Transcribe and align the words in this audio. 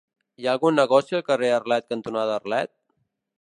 Hi 0.41 0.45
ha 0.47 0.53
algun 0.55 0.75
negoci 0.79 1.17
al 1.19 1.23
carrer 1.27 1.51
Arlet 1.59 1.87
cantonada 1.93 2.39
Arlet? 2.41 2.73